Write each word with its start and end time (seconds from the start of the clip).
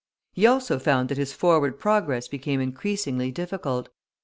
He 0.31 0.47
also 0.47 0.79
found 0.79 1.09
that 1.09 1.19
his 1.19 1.31
forward 1.31 1.77
progress 1.77 2.27
became 2.27 2.59
increasingly 2.59 3.31
difficult. 3.31 3.89